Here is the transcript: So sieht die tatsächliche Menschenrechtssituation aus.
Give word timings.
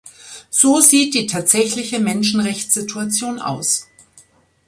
So 0.49 0.79
sieht 0.79 1.13
die 1.13 1.27
tatsächliche 1.27 1.99
Menschenrechtssituation 1.99 3.37
aus. 3.39 3.87